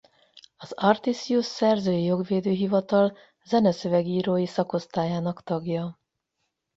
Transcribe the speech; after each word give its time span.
Az 0.57 0.71
Artisjus 0.71 1.45
Szerzői 1.45 2.03
Jogvédő 2.03 2.51
Hivatal 2.51 3.17
zeneszöveg-írói 3.45 4.45
szakosztályának 4.45 5.43
tagja. 5.43 5.99